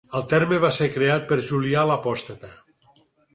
El 0.19 0.23
terme 0.29 0.57
va 0.63 0.71
ser 0.77 0.87
creat 0.95 1.27
per 1.33 1.37
Julià 1.51 1.85
l'Apòstata. 1.91 2.51